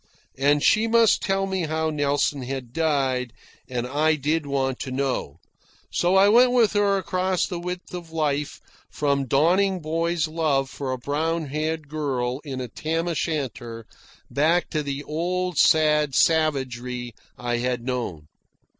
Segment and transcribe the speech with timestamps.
[0.35, 3.33] And she must tell me how Nelson had died,
[3.69, 5.37] and I did want to know;
[5.91, 8.59] so I went with her across the width of life
[8.89, 13.85] from dawning boy's love for a brown haired girl in a tam o' shanter
[14.27, 18.27] back to the old sad savagery I had known.